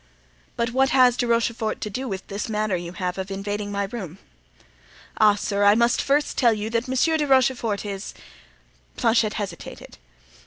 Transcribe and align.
"But 0.55 0.71
what 0.71 0.89
has 0.89 1.15
De 1.15 1.27
Rochefort 1.27 1.79
to 1.81 1.89
do 1.91 2.07
with 2.07 2.25
this 2.25 2.49
manner 2.49 2.75
you 2.75 2.93
have 2.93 3.19
of 3.19 3.29
invading 3.29 3.71
my 3.71 3.83
room?" 3.83 4.17
"Ah, 5.19 5.35
sir! 5.35 5.63
I 5.63 5.75
must 5.75 6.01
first 6.01 6.39
tell 6.39 6.53
you 6.55 6.71
that 6.71 6.87
Monsieur 6.87 7.17
de 7.17 7.27
Rochefort 7.27 7.85
is——" 7.85 8.15
Planchet 8.97 9.33
hesitated. 9.35 9.99